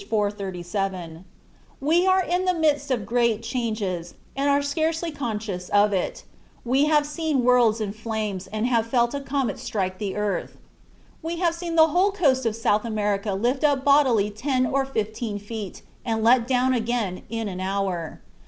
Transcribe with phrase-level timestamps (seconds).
[0.09, 1.25] 437):
[1.79, 6.23] "We are in the midst of great changes, and are scarcely conscious of it.
[6.65, 10.57] We have seen worlds in flames, and have felt a comet strike the earth.
[11.21, 15.37] We have seen the whole coast of South America lifted up bodily ten or fifteen
[15.37, 18.21] feet and let down again in an hour.